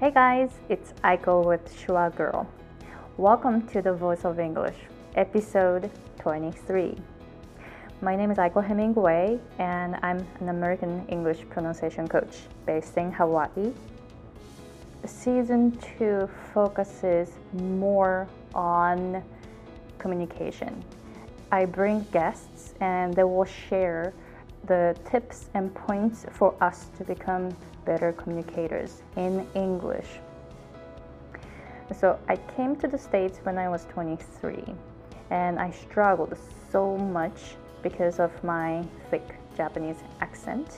[0.00, 2.46] Hey guys, it's Aiko with Schwa Girl.
[3.16, 4.76] Welcome to the Voice of English,
[5.16, 5.90] episode
[6.20, 6.94] 23.
[8.00, 13.72] My name is Aiko Hemingway, and I'm an American English pronunciation coach based in Hawaii.
[15.04, 19.20] Season 2 focuses more on
[19.98, 20.80] communication.
[21.50, 24.14] I bring guests and they will share
[24.66, 27.50] the tips and points for us to become
[27.88, 30.10] better communicators in English.
[31.98, 34.62] So I came to the States when I was 23
[35.30, 36.36] and I struggled
[36.70, 40.68] so much because of my thick Japanese accent.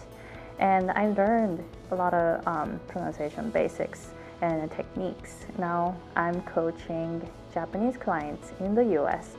[0.60, 5.46] And I learned a lot of um, pronunciation basics and techniques.
[5.58, 9.36] Now I'm coaching Japanese clients in the US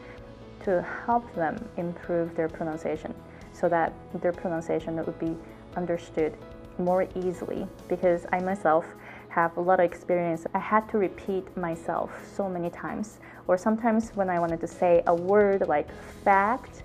[0.66, 3.16] to help them improve their pronunciation
[3.54, 5.38] so that their pronunciation would be
[5.78, 6.36] understood
[6.78, 8.86] more easily because I myself
[9.30, 10.46] have a lot of experience.
[10.54, 15.04] I had to repeat myself so many times, or sometimes when I wanted to say
[15.08, 15.90] a word like
[16.24, 16.84] fact,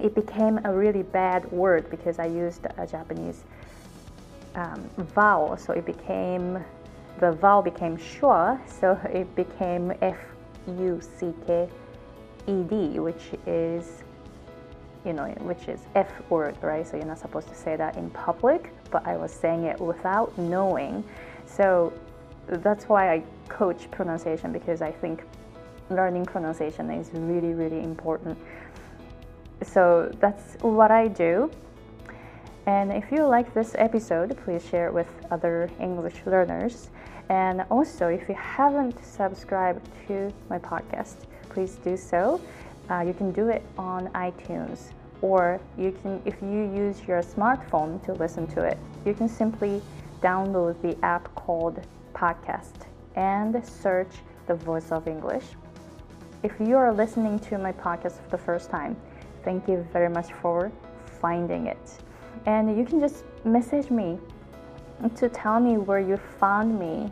[0.00, 3.44] it became a really bad word because I used a Japanese
[4.54, 6.64] um, vowel, so it became
[7.20, 10.18] the vowel became schwa, so it became F
[10.66, 11.68] U C K
[12.48, 14.01] E D, which is
[15.04, 16.86] you know, which is F word, right?
[16.86, 20.36] So you're not supposed to say that in public, but I was saying it without
[20.38, 21.04] knowing.
[21.46, 21.92] So
[22.46, 25.24] that's why I coach pronunciation because I think
[25.90, 28.38] learning pronunciation is really, really important.
[29.62, 31.50] So that's what I do.
[32.66, 36.90] And if you like this episode, please share it with other English learners.
[37.28, 41.16] And also, if you haven't subscribed to my podcast,
[41.48, 42.40] please do so.
[42.90, 48.04] Uh, you can do it on iTunes, or you can, if you use your smartphone
[48.04, 49.80] to listen to it, you can simply
[50.20, 51.80] download the app called
[52.14, 54.12] Podcast and search
[54.46, 55.44] the Voice of English.
[56.42, 58.96] If you are listening to my podcast for the first time,
[59.44, 60.72] thank you very much for
[61.20, 61.98] finding it.
[62.46, 64.18] And you can just message me
[65.16, 67.10] to tell me where you found me.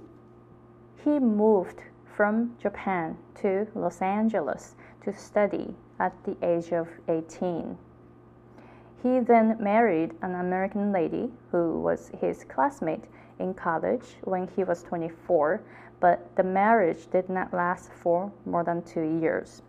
[1.03, 1.81] He moved
[2.19, 7.77] from Japan to Los Angeles to study at the age of 18.
[9.01, 13.05] He then married an American lady who was his classmate
[13.39, 15.61] in college when he was 24,
[16.01, 19.61] but the marriage did not last for more than two years.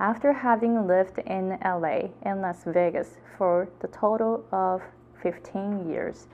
[0.00, 4.82] After having lived in LA and Las Vegas for the total of
[5.22, 6.26] 15 years,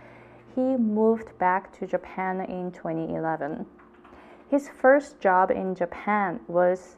[0.55, 3.67] he moved back to Japan in 2011.
[4.51, 6.97] His first job in Japan was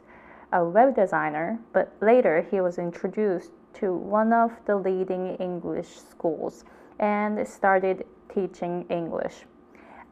[0.51, 6.65] a web designer, but later he was introduced to one of the leading English schools
[6.99, 9.45] and started teaching English.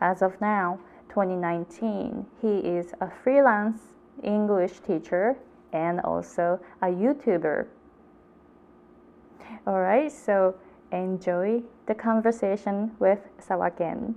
[0.02, 0.80] As of now,
[1.10, 3.82] 2019, he is a freelance
[4.24, 5.38] English teacher
[5.74, 7.68] and also a YouTuber.
[9.68, 10.56] All right, so
[10.92, 14.16] enjoy the conversation with Sawaken.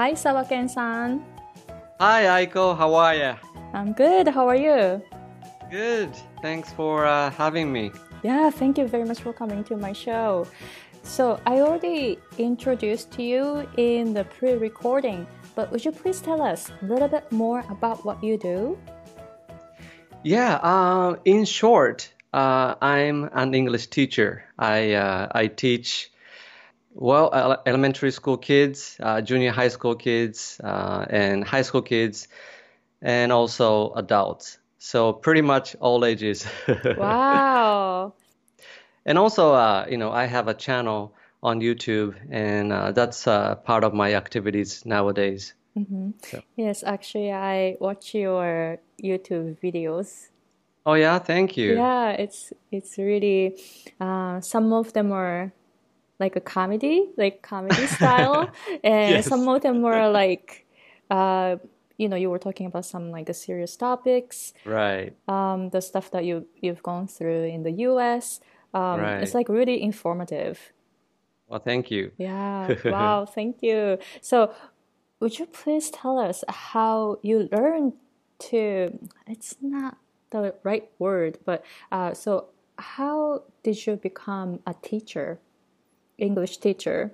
[0.00, 1.22] Hi, Sawaken-san.
[2.00, 2.74] Hi, Aiko.
[2.74, 3.34] How are you?
[3.74, 4.28] I'm good.
[4.28, 5.02] How are you?
[5.70, 6.16] Good.
[6.40, 7.92] Thanks for uh, having me.
[8.22, 10.46] Yeah, thank you very much for coming to my show.
[11.02, 16.72] So, I already introduced you in the pre recording, but would you please tell us
[16.80, 18.78] a little bit more about what you do?
[20.22, 24.44] Yeah, uh, in short, uh, I'm an English teacher.
[24.58, 26.10] I, uh, I teach
[27.00, 32.28] well, elementary school kids, uh, junior high school kids, uh, and high school kids,
[33.00, 34.58] and also adults.
[34.78, 36.46] So pretty much all ages.
[36.96, 38.12] wow.
[39.06, 43.54] And also, uh, you know, I have a channel on YouTube, and uh, that's uh,
[43.56, 45.54] part of my activities nowadays.
[45.78, 46.10] Mm-hmm.
[46.22, 46.42] So.
[46.56, 50.28] Yes, actually, I watch your YouTube videos.
[50.84, 51.76] Oh yeah, thank you.
[51.76, 53.56] Yeah, it's it's really
[54.00, 55.52] uh, some of them are
[56.20, 58.50] like a comedy, like comedy style,
[58.84, 59.26] and Yes.
[59.26, 60.66] some of them were like,
[61.10, 61.56] uh,
[61.96, 65.12] you know, you were talking about some like serious topics, Right.
[65.28, 68.40] um, the stuff that you you've gone through in the U.S.
[68.72, 70.72] Um, It's like really informative.
[71.48, 72.12] Well, thank you.
[72.16, 72.76] Yeah.
[72.84, 73.26] Wow.
[73.26, 73.98] Thank you.
[74.20, 74.54] So,
[75.20, 77.94] would you please tell us how you learned
[78.50, 78.96] to?
[79.26, 79.96] It's not
[80.30, 82.46] the right word, but uh, so
[82.78, 85.38] how did you become a teacher,
[86.20, 87.12] English teacher?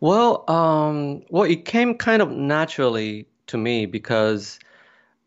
[0.00, 4.60] Well, um, well, it came kind of naturally to me because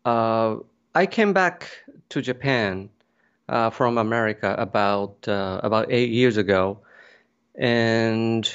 [0.04, 0.56] uh,
[0.94, 1.70] I came back
[2.08, 2.88] to Japan
[3.48, 6.80] uh, from America about uh, about eight years ago,
[7.54, 8.48] and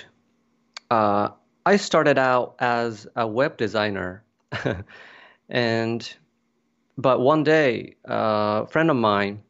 [0.89, 1.29] uh,
[1.65, 4.23] I started out as a web designer,
[5.49, 6.15] and
[6.97, 9.43] but one day, uh, a friend of mine,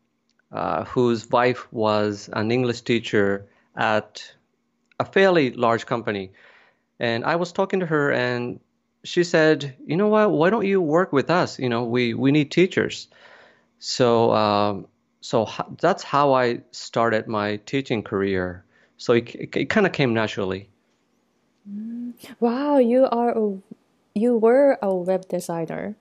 [0.52, 3.48] uh, whose wife was an English teacher
[3.78, 4.34] at
[5.00, 6.32] a fairly large company,
[7.00, 8.60] and I was talking to her, and
[9.04, 10.32] she said, "You know what?
[10.32, 11.60] Why don't you work with us?
[11.60, 13.08] You know, we we need teachers."
[13.80, 14.88] So um,
[15.22, 18.66] so that's how I started my teaching career.
[18.98, 20.70] So it it, it kind of came naturally.
[22.40, 23.58] Wow, you are a,
[24.16, 25.96] you were a web designer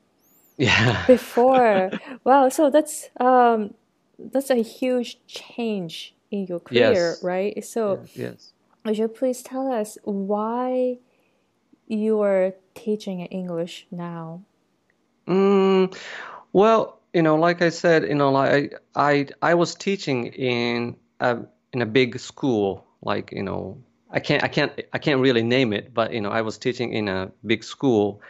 [0.59, 1.05] Yeah.
[1.07, 1.93] before.
[2.25, 3.75] Wow, so that's um
[4.19, 7.23] that's a huge change in your career, Yes.
[7.23, 7.65] right?
[7.65, 8.53] So Yes.
[8.85, 10.99] would you please tell us why
[11.87, 14.43] you are teaching English now?
[15.27, 15.97] Mm,
[16.53, 20.97] well, you know, like I said, you know, like I I I was teaching in
[21.21, 21.39] a
[21.73, 25.73] in a big school, like, you know, I can't I can't I can't really name
[25.73, 28.21] it, but you know, I was teaching in a big school.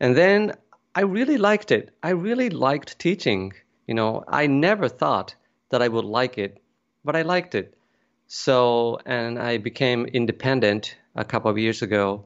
[0.00, 0.52] And then
[0.94, 1.90] I really liked it.
[2.02, 3.52] I really liked teaching.
[3.86, 5.34] You know, I never thought
[5.70, 6.61] that I would like it,
[7.04, 7.74] but I liked it.
[8.28, 12.24] So, and I became independent a couple of years ago,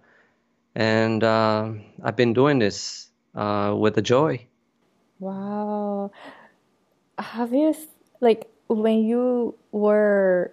[0.74, 4.46] and uh, I've been doing this uh, with a joy.
[5.18, 6.10] Wow.
[7.18, 7.74] Have you
[8.20, 10.52] like when you were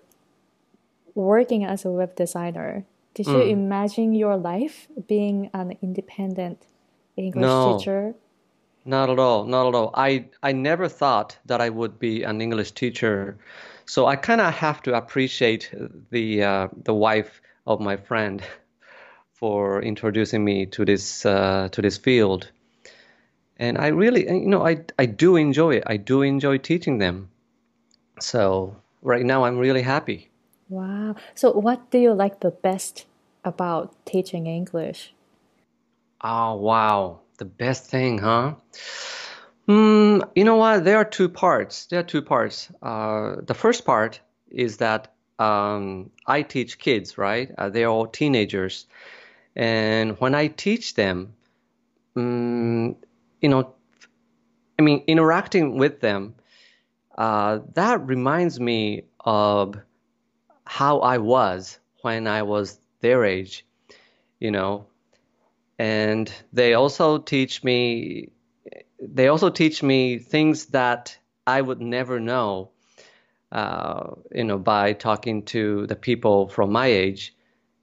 [1.16, 3.50] working as a web designer, did you Mm.
[3.52, 6.66] imagine your life being an independent
[7.16, 8.16] English No, teacher?
[8.86, 9.92] not at all, not at all.
[9.96, 13.38] I I never thought that I would be an English teacher,
[13.86, 15.72] so I kind of have to appreciate
[16.10, 18.42] the uh, the wife of my friend
[19.34, 22.50] for introducing me to this uh, to this field.
[23.58, 25.84] And I really, you know, I I do enjoy it.
[25.86, 27.30] I do enjoy teaching them.
[28.20, 30.30] So right now I'm really happy.
[30.70, 31.16] Wow.
[31.36, 33.06] So what do you like the best
[33.44, 35.14] about teaching English?
[36.22, 37.20] Oh, wow.
[37.38, 38.56] The best thing, huh?
[39.68, 40.84] Hmm, you know what?
[40.84, 41.86] There are two parts.
[41.86, 42.70] There are two parts.
[42.82, 44.20] Uh, the first part
[44.50, 47.50] is that um, I teach kids, right?
[47.58, 48.88] Uh, they're all teenagers.
[49.56, 51.34] And when I teach them,
[52.16, 52.96] mm,
[53.42, 53.74] you know,
[54.78, 56.36] I mean, interacting with them,
[57.18, 59.76] uh, that reminds me of
[60.66, 63.66] how I was when I was their age,
[64.40, 64.88] you know.
[65.80, 68.30] And they also teach me,
[69.08, 71.18] they also teach me things that
[71.48, 72.72] I would never know,
[73.52, 77.36] uh, you know, by talking to the people from my age.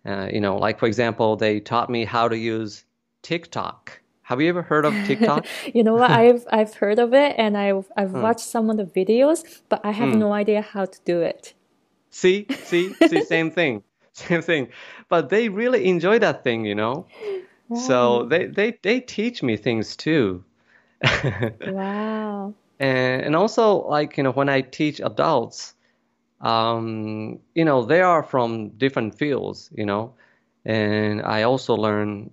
[0.07, 2.85] Uh, you know, like for example, they taught me how to use
[3.23, 4.01] TikTok.
[4.23, 5.47] Have you ever heard of TikTok?
[5.75, 6.11] You know what?
[6.11, 8.23] I've I've heard of it and I've I've Hmm.
[8.23, 10.19] watched some of the videos, but I have Hmm.
[10.19, 11.55] no idea how to do it.
[12.11, 14.69] See, see, see, same thing, same thing.
[15.09, 17.07] But they really enjoy that thing, you know.
[17.75, 20.45] So they they they teach me things too.
[21.65, 22.55] Wow.
[22.79, 25.75] And and also like, you know, when I teach adults,
[26.41, 30.15] um, you know, they are from different fields, you know,
[30.65, 32.31] and I also learn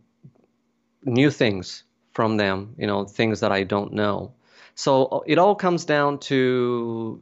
[1.04, 1.84] new things
[2.14, 4.34] from them, you know, things that I don't know.
[4.76, 7.22] So uh, it all comes down to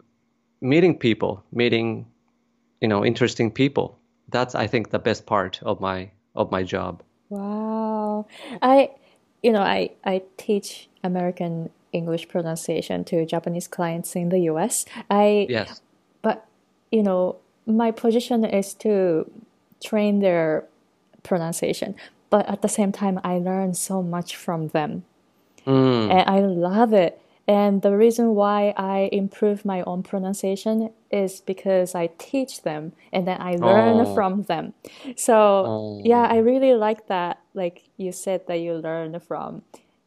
[0.62, 2.06] meeting people, meeting,
[2.82, 3.98] you know, interesting people.
[4.30, 7.02] That's, I think, the best part of my of my job.
[7.30, 8.28] Wow.
[8.62, 8.92] I,
[9.46, 14.86] you know, I, I teach American English pronunciation to Japanese clients in the US.
[15.10, 15.82] I, Yes.
[16.24, 16.48] but,
[16.92, 17.36] you know,
[17.68, 19.30] my position is to
[19.84, 20.66] train their
[21.22, 21.94] pronunciation.
[22.32, 25.04] But at the same time, I learn so much from them.
[25.68, 26.12] Mm.
[26.12, 27.20] and I love it.
[27.48, 33.28] And the reason why I improve my own pronunciation is because I teach them and
[33.28, 34.74] then I learn Oh, from them.
[35.16, 37.40] So, yeah, I oh, really like that.
[37.56, 39.64] Like you said, that you learn from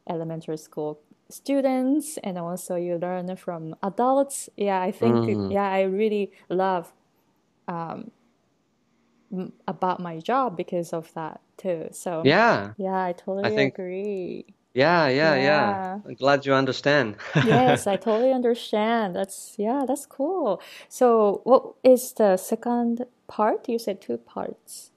[0.09, 1.01] elementary school
[1.31, 4.51] students and also you learn from adults.
[4.57, 6.93] Yeah, I think, mm, yeah, I really love
[9.33, 11.89] m- about my job because of that too.
[11.93, 13.13] So Yeah, yeah, I
[13.43, 14.47] I totally think, agree.
[14.75, 15.43] Yeah, yeah, yeah.
[15.43, 15.99] Yeah.
[16.07, 17.17] I'm glad you understand.
[17.47, 19.17] Yes, I totally understand.
[19.17, 20.61] That's yeah, that's cool.
[20.89, 23.69] So what is the second part?
[23.69, 24.91] You said two parts.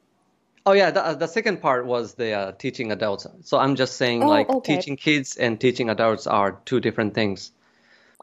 [0.66, 3.26] Oh yeah, the, the second part was the uh, teaching adults.
[3.42, 4.76] So I'm just saying Oh, like okay.
[4.76, 7.52] teaching kids and teaching adults are two different things.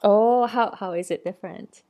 [0.05, 1.83] Oh, how how is it different?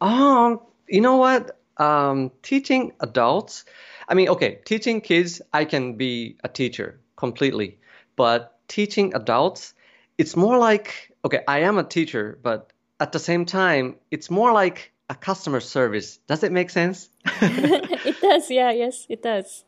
[0.00, 1.58] Um, you know what?
[1.76, 3.64] Um, teaching adults,
[4.08, 7.78] I mean, okay, teaching kids, I can be a teacher completely,
[8.16, 9.74] but teaching adults,
[10.18, 14.52] it's more like, okay, I am a teacher, but at the same time, it's more
[14.52, 16.18] like a customer service.
[16.26, 17.10] Does it make sense?
[17.40, 19.64] It does, yeah, yes, it does.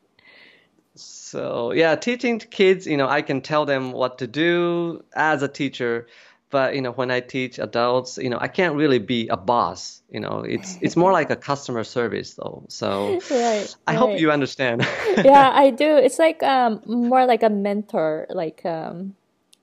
[0.94, 5.48] So, yeah, teaching kids, you know, I can tell them what to do as a
[5.48, 6.06] teacher,
[6.50, 10.02] but you know, when I teach adults, you know, I can't really be a boss.
[10.10, 12.64] You know, it's it's more like a customer service though.
[12.68, 14.86] So, Right, I hope you understand.
[15.24, 15.96] Yeah, I do.
[15.96, 19.14] It's like um more like a mentor, like um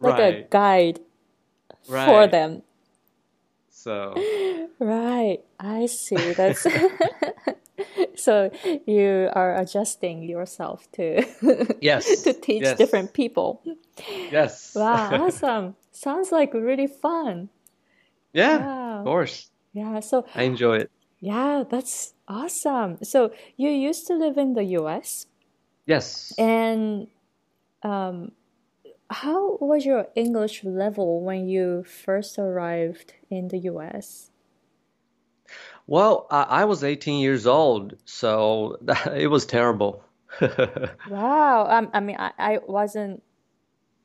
[0.01, 1.00] like a Right, guide
[1.84, 2.63] for them.
[3.70, 4.13] So,
[4.79, 6.34] Right, I see.
[6.34, 6.65] That's
[8.15, 8.50] so
[8.86, 11.24] you are adjusting yourself to
[11.81, 13.62] yes, to teach yes, different people.
[14.31, 14.74] yes.
[14.75, 15.75] Wow, awesome.
[15.91, 17.50] Sounds like really fun.
[18.34, 19.50] Yeah, of course.
[19.74, 20.91] Yeah, so I enjoy it.
[21.19, 22.98] yeah, that's awesome.
[23.03, 25.25] So you used to live in the US
[25.86, 26.34] Yes.
[26.38, 27.07] and
[27.84, 28.31] um
[29.10, 34.31] how was your English level when you first arrived in the US?
[35.88, 38.77] Well, I, I was 18 years old, so
[39.15, 40.03] it was terrible.
[41.10, 41.67] Wow.
[41.70, 43.24] Um, I mean, I, I wasn't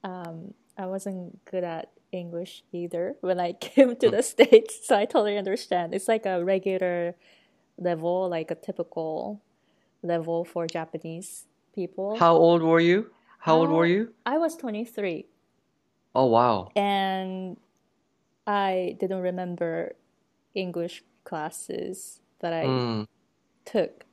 [0.05, 5.05] um, I wasn't good at English either when I came to the States, so I
[5.05, 5.95] totally understand.
[5.95, 7.17] It's like a regular
[7.79, 9.41] level, like a typical
[10.03, 12.17] level for Japanese people.
[12.17, 13.11] How old were you?
[13.41, 14.15] How old were Uh, you?
[14.25, 15.27] I was 23
[16.15, 16.69] Oh, wow.
[16.77, 17.57] and
[18.47, 19.95] I didn't remember
[20.55, 23.07] English classes that I Mm,
[23.65, 24.05] took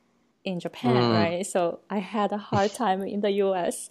[0.43, 1.45] in Japan, mm, right?
[1.45, 3.89] So I had a hard time in the US.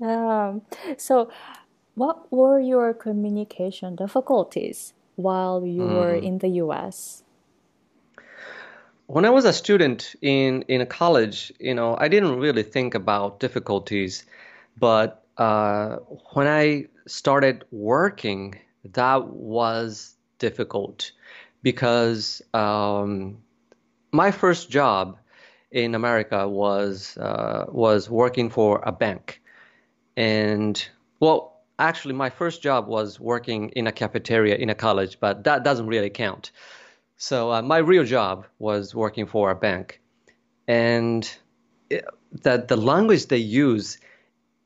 [0.00, 0.62] Um,
[0.96, 1.30] so,
[1.94, 6.22] what were your communication difficulties while you were mm.
[6.22, 7.22] in the US?
[9.06, 12.94] When I was a student in in a college, you know, I didn't really think
[12.94, 14.24] about difficulties,
[14.78, 15.96] but uh,
[16.32, 18.54] when I started working,
[18.92, 21.12] that was difficult
[21.64, 23.38] because um,
[24.12, 25.18] my first job
[25.72, 29.42] in America was uh, was working for a bank,
[30.16, 30.86] and
[31.18, 35.64] well, actually, my first job was working in a cafeteria in a college, but that
[35.64, 36.52] doesn't really count.
[37.16, 40.00] So uh, my real job was working for a bank,
[40.68, 41.28] and
[41.88, 42.04] it,
[42.42, 43.98] that the language they use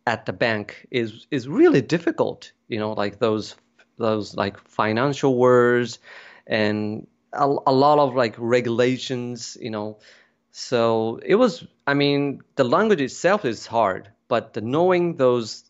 [0.07, 2.53] at the bank is is really difficult.
[2.67, 3.55] You know, like those
[3.99, 6.01] those like financial words
[6.49, 9.57] and a, a lot of like regulations.
[9.61, 9.99] You know,
[10.51, 11.65] so it was.
[11.87, 15.65] I mean, the language itself is hard, but the knowing those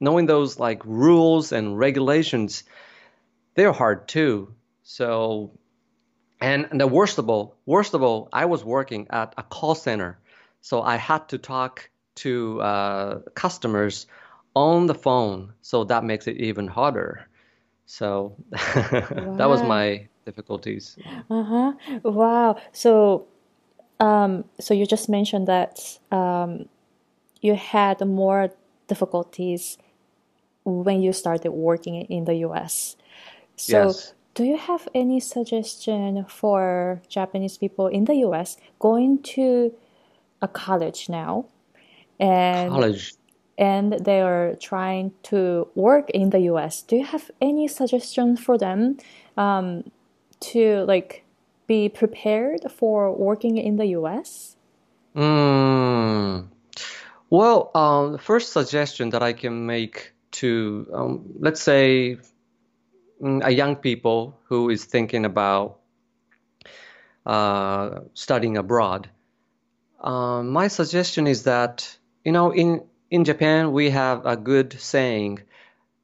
[0.00, 2.64] knowing those like rules and regulations,
[3.54, 4.54] they're hard too.
[4.82, 5.52] So
[6.40, 9.74] and, and the worst of all, worst of all, I was working at a call
[9.74, 10.18] center,
[10.60, 14.06] so I had to talk to uh, customers
[14.56, 17.28] on the phone, so that makes it even harder.
[17.90, 20.96] So that was my difficulties.
[21.28, 21.72] Uh-huh.
[22.04, 22.56] Wow.
[22.70, 23.26] So,
[23.98, 26.68] um, so you just mentioned that um,
[27.40, 28.50] you had more
[28.86, 29.76] difficulties
[30.64, 32.94] when you started working in the US.
[33.56, 34.14] So, Yes.
[34.34, 39.74] do you have any suggestion for Japanese people in the US going to
[40.40, 41.46] a college now
[42.20, 43.14] and College.
[43.60, 46.80] And they are trying to work in the US?
[46.80, 48.96] Do you have any suggestion for them
[49.36, 49.84] um,
[50.52, 51.24] to like
[51.66, 54.56] be prepared for working in the US?
[55.14, 56.48] Mm.
[57.28, 62.16] Well, um, the first suggestion that I can make to, um, let's say,
[63.22, 65.80] mm, a young people who is thinking about
[67.26, 69.10] uh, studying abroad,
[70.00, 75.40] uh, my suggestion is that, you know, in in Japan, we have a good saying.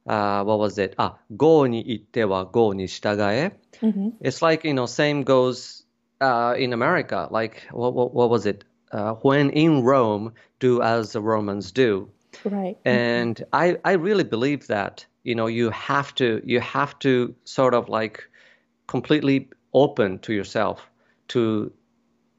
[0.05, 0.95] Uh, what was it?
[0.97, 3.51] Ah, go ni itte wa go ni shitagae.
[3.81, 4.09] Mm-hmm.
[4.21, 5.83] It's like you know, same goes
[6.21, 7.27] uh, in America.
[7.29, 8.63] Like what, what, what was it?
[8.91, 12.09] Uh, when in Rome, do as the Romans do.
[12.45, 12.77] Right.
[12.85, 13.49] And mm-hmm.
[13.53, 17.89] I I really believe that you know you have to you have to sort of
[17.89, 18.29] like
[18.87, 20.89] completely open to yourself
[21.29, 21.71] to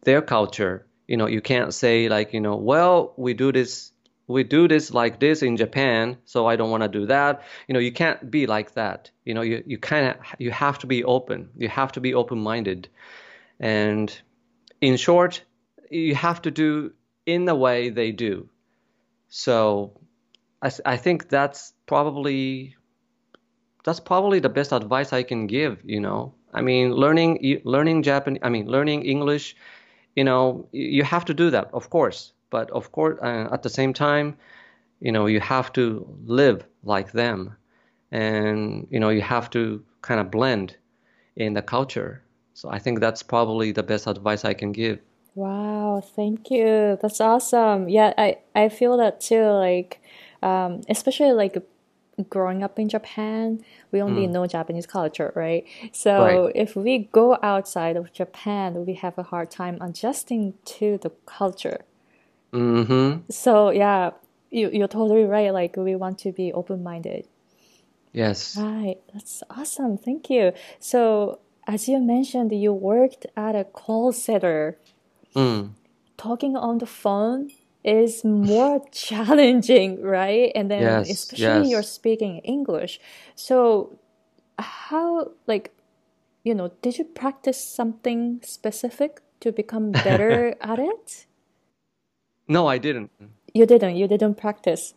[0.05, 0.87] their culture.
[1.07, 3.93] You know, you can't say like you know, well, we do this
[4.29, 7.43] we do this like this in Japan, so I don't want to do that.
[7.67, 9.11] You know, you can't be like that.
[9.25, 11.49] You know, you, you kind of you have to be open.
[11.57, 12.89] You have to be open-minded.
[13.59, 14.17] And
[14.83, 15.43] in short,
[15.91, 16.93] you have to do
[17.25, 18.49] in the way they do.
[19.31, 19.99] So
[20.63, 22.77] I, I think that's probably
[23.85, 26.35] that's probably the best advice I can give, you know.
[26.53, 29.57] I mean, learning learning Japanese, I mean, learning English,
[30.15, 33.71] you know, you have to do that, of course but of course, uh, at the
[33.71, 34.37] same time,
[35.01, 37.57] you know, you have to live like them,
[38.11, 40.77] and you know, you have to kind of blend
[41.37, 42.23] in the culture.
[42.55, 44.99] So I think that's probably the best advice I can give.
[45.35, 46.99] Wow, thank you.
[47.01, 47.89] That's awesome.
[47.89, 49.45] Yeah, I I feel that too.
[49.45, 50.01] Like,
[50.43, 51.63] um, especially like
[52.29, 53.63] growing up in Japan,
[53.93, 54.31] we only mm.
[54.31, 55.65] know Japanese culture, right?
[55.93, 56.53] So right.
[56.57, 61.85] if we go outside of Japan, we have a hard time adjusting to the culture.
[62.53, 63.31] Mm-hmm.
[63.31, 64.11] So yeah,
[64.51, 65.53] you you're totally right.
[65.53, 67.27] Like we want to be open minded.
[68.13, 68.57] Yes.
[68.57, 68.97] Right.
[69.13, 69.99] That's awesome.
[69.99, 70.53] Thank you.
[70.79, 74.79] So as you mentioned, you worked at a call center.
[75.37, 75.73] Mm.
[76.17, 77.51] Talking on the phone
[77.85, 80.51] is more challenging, right?
[80.55, 81.69] And then yes, especially yes.
[81.69, 83.01] you're speaking English.
[83.35, 83.99] So
[84.59, 85.73] how like
[86.45, 91.27] you know, did you practice something specific to become better at it?
[92.49, 93.11] No, I didn't.
[93.55, 93.97] You didn't.
[93.97, 94.95] You didn't practice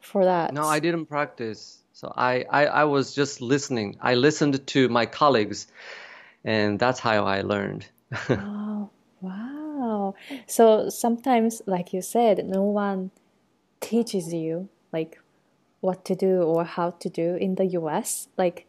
[0.00, 0.52] for that.
[0.52, 1.78] No, I didn't practice.
[1.92, 3.96] So I, I, I was just listening.
[4.00, 5.66] I listened to my colleagues,
[6.44, 7.86] and that's how I learned.
[8.30, 8.90] oh,
[9.20, 10.14] wow.
[10.46, 13.10] So sometimes, like you said, no one
[13.80, 15.20] teaches you like
[15.80, 18.28] what to do or how to do in the US.
[18.36, 18.66] Like,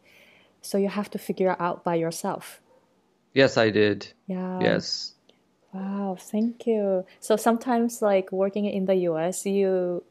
[0.60, 2.60] so you have to figure out by yourself.
[3.34, 4.12] Yes, I did.
[4.26, 4.60] Yeah.
[4.60, 5.14] Yes.
[5.72, 7.04] Wow, thank you.
[7.20, 10.02] So sometimes, like working in the US, you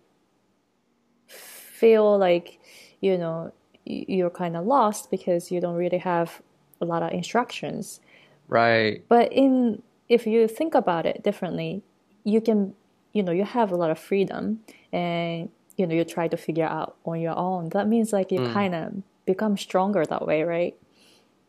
[1.27, 2.59] feel like,
[3.01, 3.51] you know,
[3.85, 6.41] you're kind of lost because you don't really have
[6.79, 7.99] a lot of instructions.
[8.47, 9.03] Right.
[9.09, 11.83] But in if you think about it differently,
[12.23, 12.73] you can,
[13.13, 16.65] you know, you have a lot of freedom and you know, you try to figure
[16.65, 17.69] out on your own.
[17.69, 18.53] That means like you mm.
[18.53, 20.75] kind of become stronger that way, right?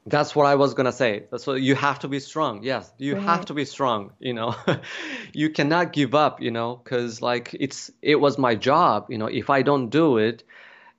[0.06, 1.24] That's what I was gonna say.
[1.36, 2.62] So you have to be strong.
[2.62, 3.22] Yes, you right.
[3.22, 4.12] have to be strong.
[4.18, 4.54] You know,
[5.32, 6.40] you cannot give up.
[6.40, 9.06] You know, because like it's it was my job.
[9.10, 10.42] You know, if I don't do it,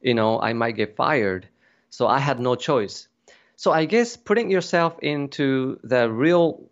[0.02, 1.48] you know, I might get fired.
[1.90, 3.08] So I had no choice.
[3.56, 6.64] So I guess putting yourself into the real,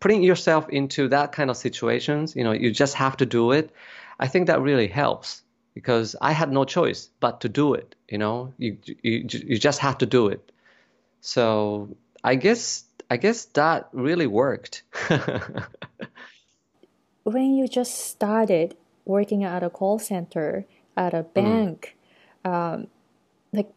[0.00, 2.36] putting yourself into that kind of situations.
[2.36, 3.70] You know, you just have to do it.
[4.18, 5.42] I think that really helps
[5.74, 7.94] because I had no choice but to do it.
[8.08, 10.52] You know, you you you just have to do it.
[11.20, 14.82] So I guess I guess that really worked.
[17.24, 20.64] when you just started working at a call center
[20.96, 21.34] at a mm.
[21.34, 21.96] bank,
[22.44, 22.50] mm.
[22.50, 22.86] um,
[23.52, 23.70] like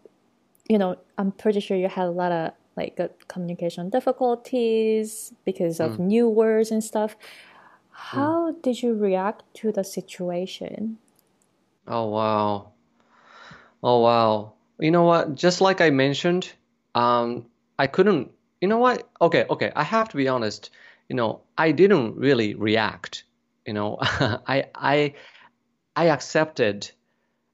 [0.67, 5.79] you know, I'm pretty sure you had a lot of like uh, communication difficulties because
[5.79, 5.99] of mm.
[5.99, 7.15] new words and stuff.
[7.91, 8.61] How mm.
[8.61, 10.97] did you react to the situation?
[11.87, 12.71] Oh wow.
[13.83, 14.53] Oh wow.
[14.79, 15.35] You know what?
[15.35, 16.53] Just like I mentioned,
[16.99, 17.45] um,
[17.77, 18.31] I couldn't.
[18.61, 19.09] You know what?
[19.21, 19.71] Okay, okay.
[19.75, 20.69] I have to be honest.
[21.07, 23.23] You know, I didn't really react.
[23.65, 25.13] You know, I I
[25.95, 26.91] I accepted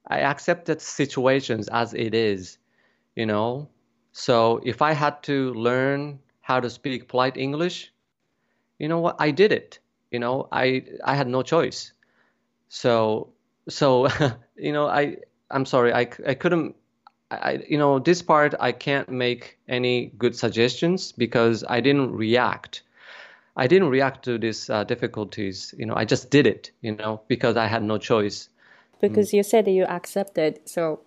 [0.07, 2.57] I accepted situations as it is.
[3.15, 3.69] You know,
[4.11, 7.93] so if I had to learn how to speak polite English,
[8.79, 9.15] you know what?
[9.19, 9.79] I did it.
[10.11, 11.93] You know, I I had no choice.
[12.69, 13.29] So
[13.69, 14.07] so
[14.57, 15.17] you know, I
[15.51, 15.93] I'm sorry.
[15.93, 16.75] I I couldn't
[17.41, 22.83] I, you know, this part I can't make any good suggestions because I didn't react.
[23.57, 25.73] I didn't react to these uh, difficulties.
[25.77, 26.71] You know, I just did it.
[26.81, 28.49] You know, because I had no choice.
[29.01, 29.37] Because mm.
[29.37, 31.01] you said that you accepted, so.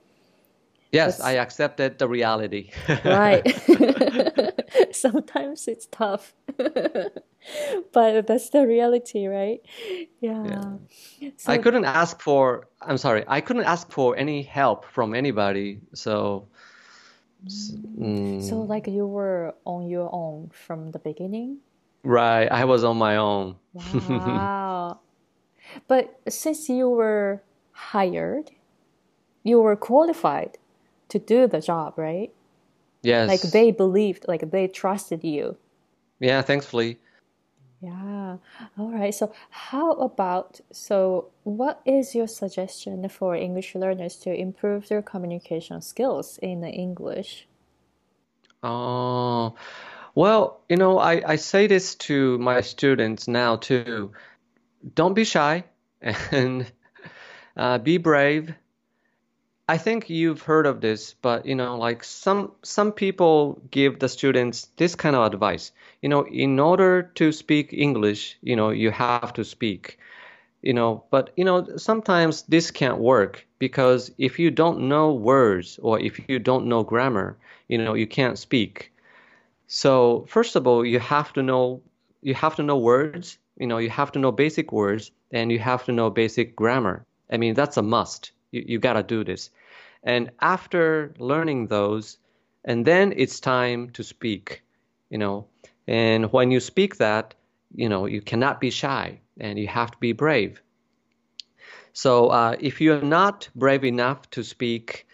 [0.92, 2.70] Yes, I accepted the reality.
[3.04, 3.44] right.
[4.92, 6.34] Sometimes it's tough.
[7.92, 9.60] but that's the reality, right?
[10.20, 10.44] Yeah.
[11.18, 11.30] yeah.
[11.36, 12.68] So, I couldn't ask for.
[12.80, 13.24] I'm sorry.
[13.26, 15.80] I couldn't ask for any help from anybody.
[15.94, 16.48] So.
[17.46, 21.58] Mm, so like you were on your own from the beginning.
[22.02, 22.50] Right.
[22.50, 23.56] I was on my own.
[23.72, 24.98] Wow.
[25.88, 28.50] but since you were hired,
[29.44, 30.58] you were qualified
[31.10, 32.32] to do the job, right?
[33.02, 33.28] Yes.
[33.28, 35.56] Like they believed, like they trusted you.
[36.18, 36.98] Yeah, thankfully.
[37.80, 38.38] Yeah.
[38.76, 39.14] All right.
[39.14, 45.80] So, how about so what is your suggestion for English learners to improve their communication
[45.80, 47.46] skills in English?
[48.62, 49.54] Oh,
[50.14, 54.12] well, you know, I, I say this to my students now too.
[54.94, 55.64] don't be shy
[56.02, 56.70] and
[57.56, 58.54] uh, be brave.
[59.68, 64.08] I think you've heard of this, but you know, like some some people give the
[64.08, 65.70] students this kind of advice.
[66.02, 69.98] You know, in order to speak English, you know, you have to speak.
[70.62, 75.78] You know, but you know, sometimes this can't work because if you don't know words
[75.82, 77.36] or if you don't know grammar,
[77.68, 78.92] you know, you can't speak.
[79.68, 81.80] So first of all, you have to know
[82.22, 83.38] you have to know words.
[83.58, 87.04] You know, you have to know basic words and you have to know basic grammar.
[87.30, 88.32] I mean, that's a must.
[88.50, 89.50] You you gotta do this.
[90.02, 92.18] And after learning those,
[92.64, 94.62] and then it's time to speak,
[95.10, 95.46] you know.
[95.86, 97.34] And when you speak that,
[97.74, 100.60] you know, you cannot be shy and you have to be brave.
[101.92, 105.06] So uh, if you're not brave enough to speak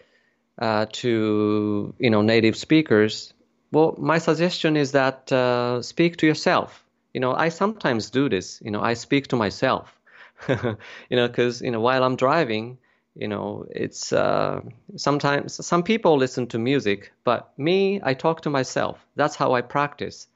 [0.59, 3.33] uh, to, you know, native speakers,
[3.71, 6.83] well, my suggestion is that uh, speak to yourself.
[7.13, 8.61] You know, I sometimes do this.
[8.63, 9.99] You know, I speak to myself.
[10.49, 10.77] you
[11.11, 12.77] know, because you know, while I'm driving,
[13.15, 14.61] you know it's uh,
[14.95, 19.05] sometimes some people listen to music but me i talk to myself.
[19.15, 20.27] That's how i practice.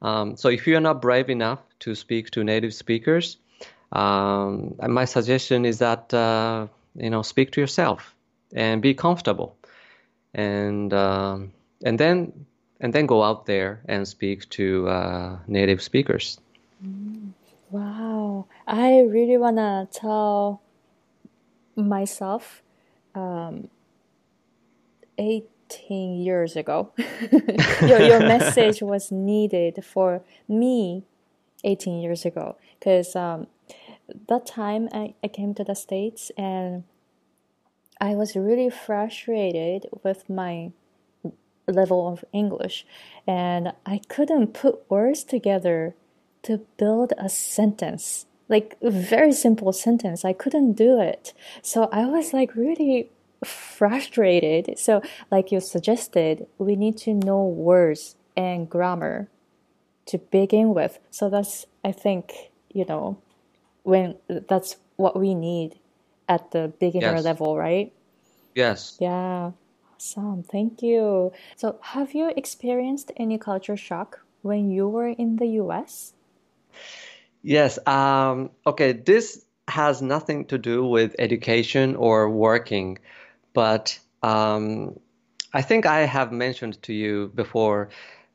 [0.00, 3.36] Um, so if you're not brave enough to speak to native speakers
[3.92, 6.66] um, my suggestion is that uh,
[6.96, 8.14] you know speak to yourself
[8.54, 9.56] and be comfortable.
[10.34, 11.52] And um,
[11.84, 12.46] and then
[12.80, 16.40] and then go out there and speak to uh, native speakers.
[16.84, 17.32] Mm.
[17.70, 18.46] wow.
[18.66, 20.61] I really want to tell
[21.76, 22.62] myself
[23.14, 23.68] um,
[25.18, 26.92] 18 years ago.
[27.80, 31.04] your, your message was needed for me
[31.64, 33.46] 18 years ago because um,
[34.28, 36.84] that time I, I came to the States and
[38.00, 40.72] I was really frustrated with my
[41.68, 42.84] level of English
[43.26, 45.94] and I couldn't put words together
[46.42, 50.24] to build a sentence like a very simple sentence.
[50.24, 51.32] I couldn't do it.
[51.62, 53.08] So I was like really
[53.44, 54.78] frustrated.
[54.78, 59.28] So, like you suggested, we need to know words and grammar
[60.06, 60.98] to begin with.
[61.10, 62.32] So that's, I think,
[62.70, 63.18] you know,
[63.82, 65.78] when that's what we need
[66.28, 67.24] at the beginner yes.
[67.24, 67.92] level, right?
[68.54, 68.96] Yes.
[69.00, 69.52] Yeah.
[69.94, 70.42] Awesome.
[70.42, 71.32] Thank you.
[71.56, 76.12] So, have you experienced any culture shock when you were in the US?
[77.42, 77.78] Yes.
[77.86, 78.92] Um, okay.
[78.92, 82.98] This has nothing to do with education or working,
[83.52, 84.98] but um,
[85.52, 87.90] I think I have mentioned to you before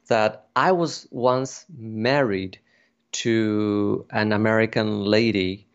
[0.07, 2.59] that I was once married
[3.13, 5.67] to an American lady,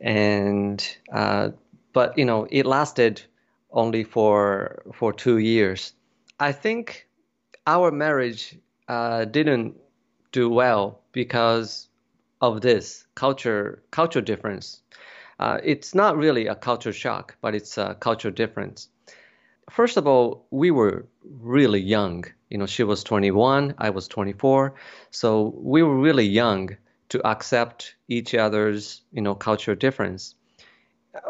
[0.00, 0.80] and
[1.12, 1.50] uh,
[1.92, 3.22] but you know it lasted
[3.72, 5.94] only for for two years.
[6.40, 7.08] I think
[7.66, 8.56] our marriage
[8.88, 9.76] uh, didn't
[10.32, 11.89] do well because
[12.40, 14.82] of this culture culture difference.
[15.40, 18.88] Uh, it's not really a culture shock, but it's a culture difference.
[19.70, 22.24] First of all, we were really young.
[22.50, 24.74] You know, she was 21, I was 24,
[25.10, 26.76] so we were really young
[27.10, 30.34] to accept each other's you know cultural difference.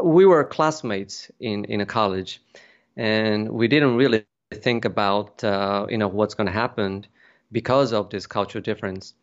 [0.03, 2.43] We were classmates in in a college,
[2.97, 7.07] and we didn't really think about uh, you know what's going to happen
[7.53, 9.15] because of this cultural difference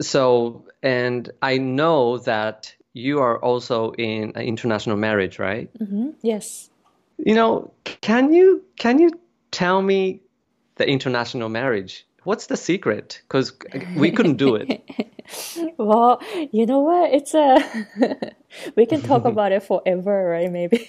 [0.00, 5.70] so and I know that you are also in an international marriage, right?
[5.78, 6.10] Mm-hmm.
[6.22, 6.70] Yes.
[7.18, 9.10] You know, can you can you
[9.50, 10.20] tell me
[10.76, 12.06] the international marriage?
[12.24, 13.22] What's the secret?
[13.26, 13.52] Because
[13.96, 14.82] we couldn't do it.
[15.78, 16.20] well,
[16.52, 17.12] you know what?
[17.12, 18.34] It's a
[18.76, 20.50] we can talk about it forever, right?
[20.50, 20.88] Maybe.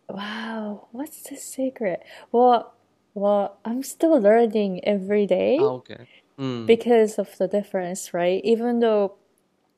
[0.08, 2.02] wow, what's the secret?
[2.32, 2.72] Well,
[3.14, 5.58] well, I'm still learning every day.
[5.60, 6.08] Oh, okay
[6.42, 6.66] mm.
[6.66, 8.40] because of the difference, right?
[8.44, 9.14] Even though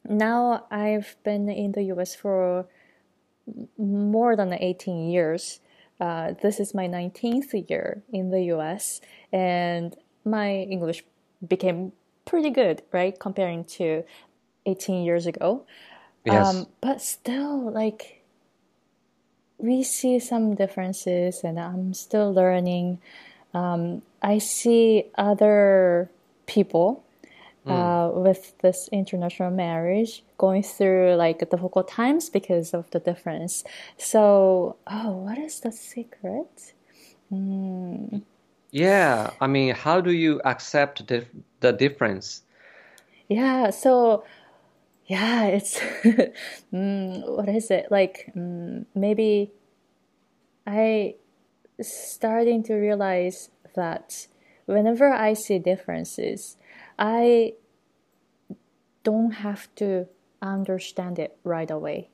[0.09, 2.67] now I've been in the US for
[3.79, 5.61] more than 18 years.
[6.01, 9.01] Uh, this is my 19th year in the US,
[9.33, 11.05] and my English
[11.47, 11.93] became
[12.25, 13.19] pretty good, right?
[13.19, 14.03] Comparing to
[14.67, 15.65] 18 years ago.
[16.25, 16.55] Yes.
[16.55, 18.25] Um, but still, like,
[19.59, 22.99] we see some differences, and I'm still learning.
[23.53, 26.11] Um, I see other
[26.47, 27.05] people
[27.67, 27.71] mm.
[27.71, 33.65] uh, with this international marriage going through like difficult times because of the difference.
[33.97, 36.73] So, oh, what is the secret?
[37.33, 38.23] Mm.
[38.71, 41.25] Yeah, I mean, how do you accept the,
[41.61, 42.43] the difference?
[43.29, 44.25] Yeah, so
[45.07, 45.79] yeah, it's
[46.73, 48.33] mm, what is it like?
[48.37, 49.53] Mm, maybe
[50.67, 51.15] I
[51.81, 54.27] starting to realize that
[54.67, 56.57] whenever I see differences,
[56.99, 57.55] I
[59.03, 60.07] don't have to
[60.41, 62.09] understand it right away.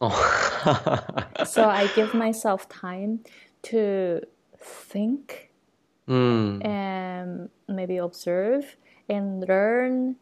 [0.00, 0.18] Oh.
[1.46, 3.20] So I give myself time
[3.64, 4.20] to
[4.56, 5.48] think
[6.08, 6.64] Mm.
[6.66, 8.76] and maybe observe
[9.08, 10.16] and learn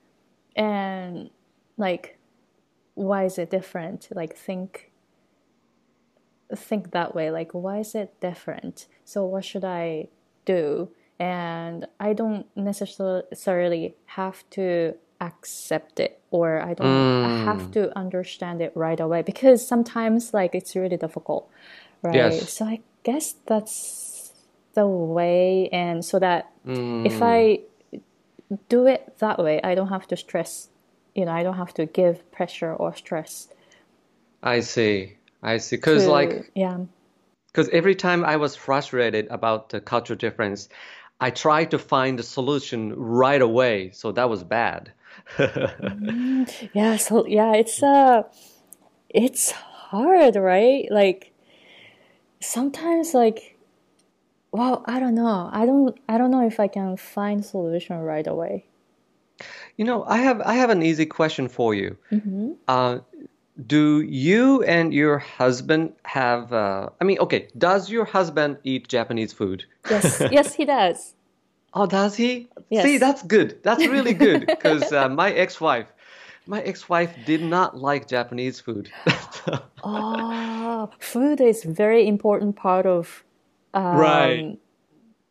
[0.55, 1.31] and
[1.79, 2.19] like
[2.95, 4.09] why is it different?
[4.15, 4.93] Like think
[6.55, 7.31] think that way.
[7.31, 8.87] Like why is it different?
[9.05, 10.09] So what should I
[10.45, 10.91] do?
[11.21, 18.73] And I don't necessarily have to accept it or I don't have to understand it
[18.75, 21.51] right away because sometimes like it's really difficult.
[22.03, 22.17] Right.
[22.17, 22.55] Yes.
[22.55, 24.33] So I guess that's
[24.73, 27.07] the way and so that Mm.
[27.07, 27.61] if I
[28.69, 30.69] do it that way, I don't have to stress.
[31.15, 33.49] You know, I don't have to give pressure or stress.
[34.43, 35.17] I see.
[35.43, 35.77] I see.
[35.77, 36.79] Because like, yeah,
[37.53, 40.69] because every time I was frustrated about the cultural difference,
[41.21, 43.91] I tried to find a solution right away.
[43.93, 44.93] So that was bad.
[46.73, 46.97] yeah.
[46.97, 48.23] So yeah, it's uh,
[49.09, 50.87] it's hard, right?
[50.91, 51.33] Like
[52.41, 53.59] sometimes, like,
[54.51, 55.51] well, I don't know.
[55.53, 55.99] I don't.
[56.09, 58.65] I don't know if I can find solution right away.
[59.77, 61.97] You know, I have I have an easy question for you.
[62.11, 63.01] hmm Uh,
[63.67, 66.53] do you and your husband have?
[66.53, 69.65] Uh, I mean, okay, does your husband eat Japanese food?
[69.91, 70.23] Yes.
[70.31, 71.15] yes, he does.
[71.75, 72.49] Oh, does he?
[72.71, 72.85] Yes.
[72.85, 73.63] See, that's good.
[73.63, 75.87] That's really good because uh, my ex-wife,
[76.47, 78.91] my ex-wife did not like Japanese food.
[79.83, 83.25] Oh, food is very important part of
[83.73, 84.59] um, Right.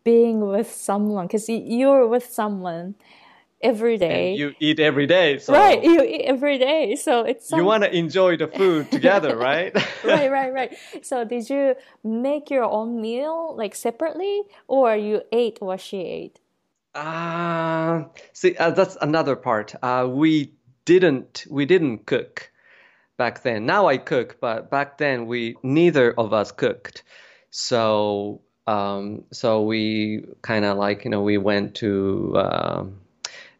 [0.04, 2.96] being with someone because you're with someone
[3.62, 4.30] every day.
[4.32, 7.84] And you eat every day, so right, you eat every day, so it's you want
[7.84, 9.74] to enjoy the food together, right?
[10.04, 10.78] right, right, right.
[11.02, 16.40] So did you make your own meal like separately, or you ate what she ate?
[16.96, 19.76] Uh, see, uh, that's another part.
[19.82, 20.54] Uh, we
[20.86, 22.52] didn't we didn't cook
[23.18, 23.66] back then.
[23.66, 27.04] Now I cook, but back then we neither of us cooked.
[27.52, 33.02] So um, so we kind of like you know we went to um,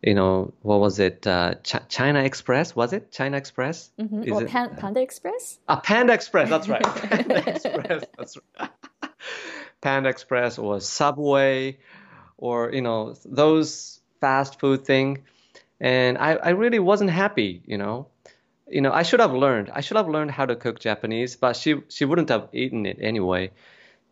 [0.02, 3.92] you know what was it uh, Ch- China Express was it China Express?
[4.00, 5.60] hmm Or it- Pan- Panda Express?
[5.68, 6.84] Ah, Panda Express, that's right.
[6.84, 8.70] Panda Express, that's right.
[9.82, 11.78] Panda Express or Subway
[12.38, 15.24] or, you know, those fast food thing.
[15.80, 18.08] And I, I really wasn't happy, you know.
[18.68, 19.72] You know, I should have learned.
[19.74, 22.98] I should have learned how to cook Japanese, but she she wouldn't have eaten it
[23.02, 23.52] anyway.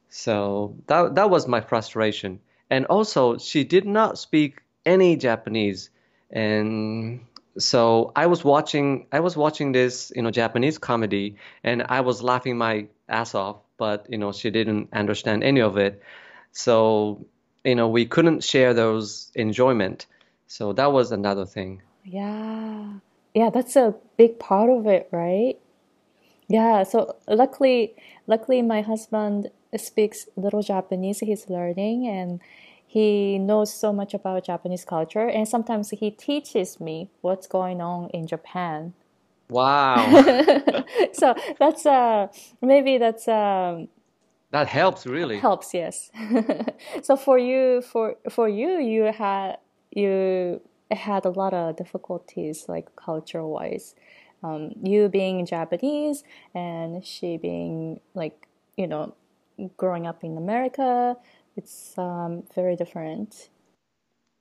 [0.10, 2.40] So that that was my frustration.
[2.70, 5.92] And also, she did not speak any Japanese.
[6.32, 7.22] And
[7.60, 12.24] so I was watching I was watching this, you know, Japanese comedy and I was
[12.24, 16.02] laughing my ass off, but you know, she didn't understand any of it.
[16.52, 17.26] So,
[17.64, 20.08] you know, we couldn't share those enjoyment.
[20.48, 21.82] So that was another thing.
[22.04, 22.94] Yeah.
[23.36, 25.60] Yeah, that's a big part of it, right?
[26.48, 27.94] Yeah, so luckily
[28.26, 32.40] luckily my husband speaks little Japanese, he's learning and
[32.88, 38.10] he knows so much about Japanese culture and sometimes he teaches me what's going on
[38.12, 38.94] in Japan.
[39.50, 39.96] Wow.
[41.14, 42.28] so that's uh
[42.62, 43.88] maybe that's um
[44.52, 45.38] That helps really.
[45.40, 46.10] helps yes
[47.04, 49.58] so for you for for you you had
[49.92, 53.96] you had a lot of difficulties like culture wise
[54.44, 56.24] um, you being japanese
[56.54, 58.48] and she being like
[58.78, 59.14] you know
[59.76, 61.16] growing up in america
[61.58, 63.50] it's um, very different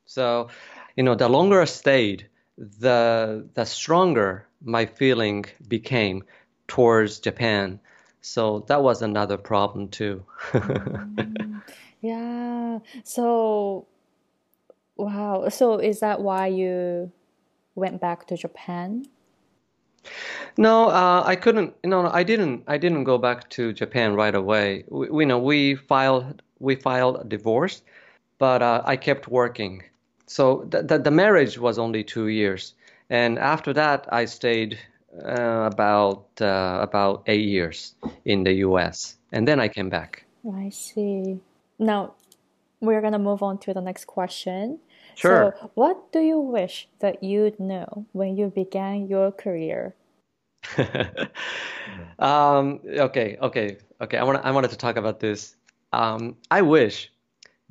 [0.07, 0.49] So,
[0.97, 6.25] you know, the longer I stayed, the the stronger my feeling became
[6.69, 7.81] towards Japan.
[8.23, 10.25] So that was another problem too.
[12.01, 13.87] yeah so
[14.97, 17.13] wow so is that why you
[17.75, 19.07] went back to japan
[20.57, 21.75] No, uh, I couldn't.
[21.85, 22.65] No, no, I didn't.
[22.67, 24.85] I didn't go back to Japan right away.
[24.89, 27.83] We, we know we filed we filed a divorce,
[28.39, 29.83] but uh, I kept working.
[30.27, 32.75] So the, the the marriage was only two years,
[33.11, 34.79] and after that I stayed
[35.25, 39.17] uh, about uh, about eight years in the U.S.
[39.33, 40.25] and then I came back.
[40.55, 41.41] I see.
[41.79, 42.15] Now,
[42.81, 44.79] we're gonna move on to the next question.
[45.15, 45.55] Sure.
[45.59, 49.95] So, what do you wish that you'd know when you began your career?
[52.19, 54.19] um, okay, okay, okay.
[54.19, 55.56] I want I wanted to talk about this.
[55.97, 57.11] Um, I wish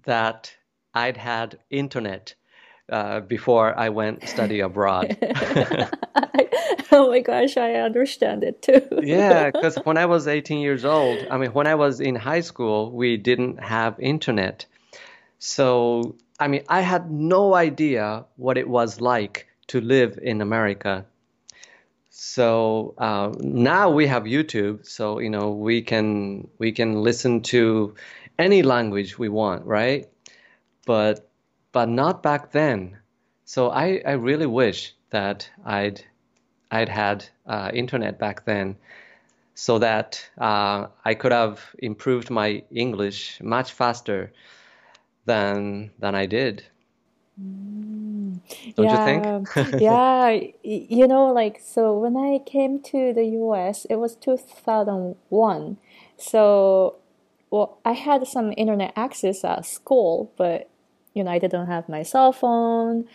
[0.06, 0.52] that
[0.96, 2.34] I'd had internet
[2.92, 5.16] uh, before I went study abroad.
[6.92, 8.82] oh my gosh, I understand it too.
[9.04, 12.42] Yeah, because when I was 18 years old, I mean, when I was in high
[12.42, 14.66] school, we didn't have internet.
[15.38, 21.06] So, I mean, I had no idea what it was like to live in America.
[22.17, 27.93] So uh, now we have YouTube, so you know we can we can listen to
[28.39, 30.08] any language we want, right?
[30.86, 31.30] But
[31.73, 32.99] but not back then.
[33.43, 36.06] So I, I really wish that I'd
[36.71, 38.78] I'd had uh, internet back then,
[39.54, 44.32] so that uh, I could have improved my English much faster
[45.25, 46.63] than than I did.
[47.41, 48.39] Mm.
[48.76, 49.82] Don't yeah, you think?
[49.82, 50.39] yeah.
[50.63, 55.78] You know, like, so when I came to the US, it was 2001.
[56.17, 56.95] So,
[57.50, 60.69] well, I had some internet access at school, but,
[61.13, 63.06] you know, I didn't have my cell phone.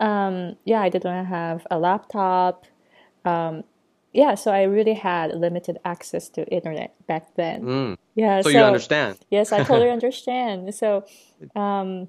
[0.00, 2.66] Um, yeah, I didn't have a laptop.
[3.24, 3.64] Um,
[4.12, 7.62] yeah, so I really had limited access to internet back then.
[7.62, 7.96] Mm.
[8.14, 9.18] Yeah, So you understand?
[9.30, 10.74] Yes, I totally understand.
[10.74, 11.04] So,
[11.56, 12.08] um,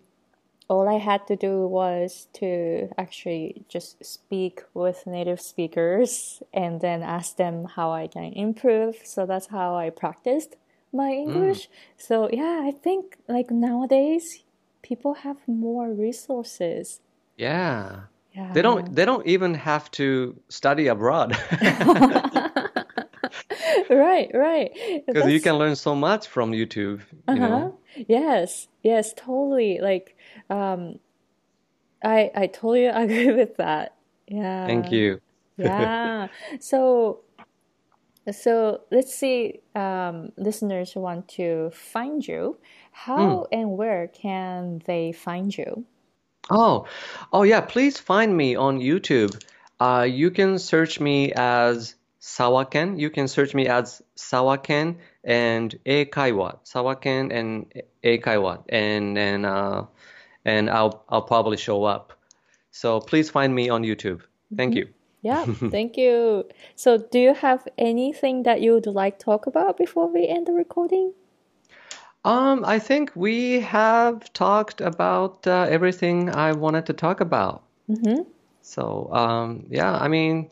[0.73, 7.03] all I had to do was to actually just speak with native speakers and then
[7.03, 8.95] ask them how I can improve.
[9.03, 10.55] So that's how I practiced
[10.91, 11.23] my mm.
[11.23, 11.69] English.
[11.97, 14.43] So, yeah, I think like nowadays
[14.81, 17.01] people have more resources.
[17.37, 18.01] Yeah.
[18.33, 18.51] Yeah.
[18.53, 21.37] They don't they don't even have to study abroad
[24.05, 24.71] right, right.
[25.07, 27.47] because you can learn so much from YouTube, you Uh-huh.
[27.47, 27.79] know.
[28.07, 29.79] Yes, yes, totally.
[29.79, 30.17] Like,
[30.49, 30.99] um,
[32.03, 33.95] I I totally agree with that.
[34.27, 34.65] Yeah.
[34.67, 35.19] Thank you.
[35.57, 36.27] Yeah.
[36.59, 37.21] So,
[38.31, 42.57] so let's see, um, listeners want to find you.
[42.91, 45.85] How and where can they find you?
[46.49, 46.85] Oh,
[47.31, 49.41] oh yeah, please find me on YouTube.
[49.79, 52.97] Uh, you can search me as Sawaken.
[52.97, 56.59] You can search me as Sawaken and Eikaiwa.
[56.63, 58.63] Sawaken and Eikaiwa.
[58.69, 59.83] And and uh
[60.45, 62.13] and I'll I'll probably show up.
[62.71, 64.21] So please find me on YouTube.
[64.55, 64.87] Thank you.
[65.21, 66.45] Yeah, thank you.
[66.75, 70.47] So, do you have anything that you would like to talk about before we end
[70.47, 71.13] the recording?
[72.25, 77.63] Um, I think we have talked about uh, everything I wanted to talk about.
[77.89, 78.23] Mm-hmm.
[78.61, 80.49] So, um, yeah, I mean,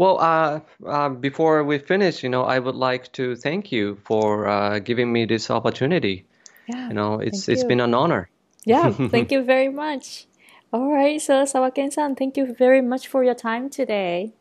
[0.00, 4.48] well, uh, uh, before we finish, you know, I would like to thank you for
[4.48, 6.24] uh, giving me this opportunity.
[6.66, 6.88] Yeah.
[6.88, 7.68] You know, it's Thank it's you.
[7.68, 8.30] been an honor.
[8.64, 10.26] Yeah, thank you very much.
[10.72, 14.32] All right, so Sawaken-san, thank you very much for your time today.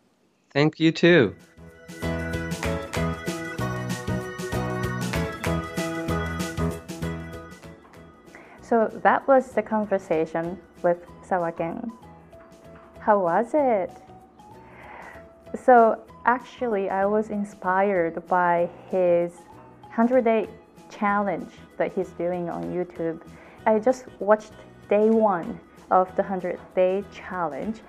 [0.53, 1.35] Thank you too.
[8.61, 11.91] So that was the conversation with Sawaken.
[13.01, 13.91] How was it?
[15.55, 19.33] So actually, I was inspired by his
[19.87, 20.47] 100 day
[20.89, 23.21] challenge that he's doing on YouTube.
[23.65, 24.53] I just watched
[24.89, 25.59] day one
[25.91, 27.81] of the 100 day challenge.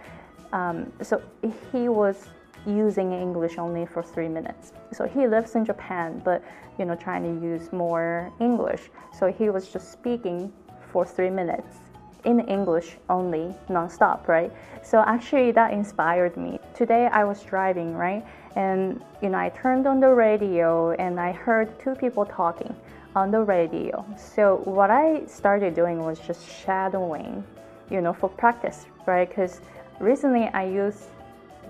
[0.53, 1.23] Um, so
[1.70, 2.29] he was
[2.66, 4.73] using English only for three minutes.
[4.92, 6.42] So he lives in Japan, but
[6.79, 8.90] you know, trying to use more English.
[9.18, 10.53] So he was just speaking
[10.92, 11.77] for three minutes
[12.24, 14.52] in English only, nonstop, right?
[14.83, 16.59] So actually, that inspired me.
[16.74, 18.24] Today I was driving, right,
[18.56, 22.74] and you know, I turned on the radio and I heard two people talking
[23.14, 24.04] on the radio.
[24.16, 27.44] So what I started doing was just shadowing,
[27.90, 29.28] you know, for practice, right?
[29.28, 29.61] Because
[29.98, 31.04] recently I used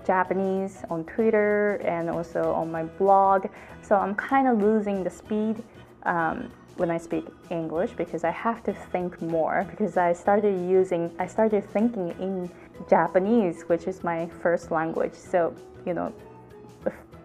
[0.05, 3.47] Japanese on Twitter and also on my blog.
[3.81, 5.63] So I'm kind of losing the speed
[6.03, 11.11] um, when I speak English because I have to think more because I started using,
[11.19, 12.49] I started thinking in
[12.89, 15.13] Japanese, which is my first language.
[15.13, 15.53] So,
[15.85, 16.13] you know,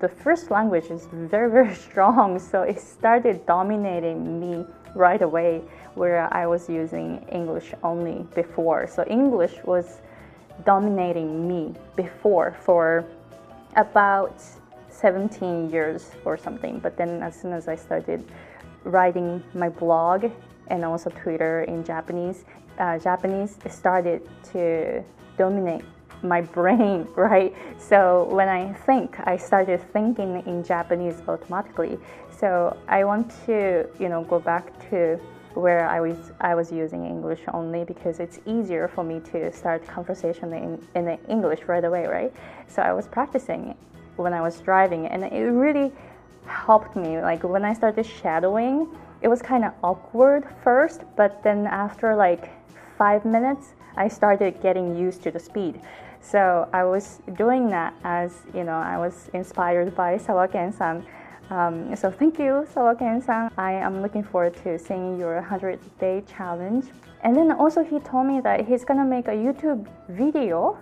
[0.01, 2.39] the- first language is very, very strong.
[2.39, 5.63] So it started dominating me right away
[5.95, 8.87] where I was using English only before.
[8.87, 10.01] So English was
[10.65, 13.05] dominating me before for
[13.77, 14.43] about
[14.89, 16.79] 17 years or something.
[16.79, 18.25] But then as soon as I started
[18.87, 20.31] writing my blog
[20.69, 22.45] and also Twitter in Japanese,
[22.79, 25.03] uh, Japanese started to
[25.37, 25.85] dominate
[26.23, 27.55] my brain, right?
[27.79, 31.99] So when I think, I started thinking in Japanese automatically.
[32.31, 35.19] So I want to, you know, go back to
[35.55, 39.87] where I was I was using English only because it's easier for me to start
[39.87, 42.33] conversation in, in English right away, right?
[42.69, 43.75] So I was practicing
[44.17, 45.93] when I was driving, and it really
[46.47, 47.21] helped me.
[47.21, 48.89] Like when I started shadowing,
[49.23, 52.51] it was kind of awkward first, but then after like
[52.99, 55.81] five minutes, I started getting used to the speed.
[56.21, 61.07] So I was doing that as you know, I was inspired by Sawaken-san.
[61.51, 63.53] Um, so thank you, Sawaken-san.
[63.57, 66.87] I am looking forward to seeing your 100 day challenge.
[67.23, 70.77] And then also he told me that he's gonna make a YouTube video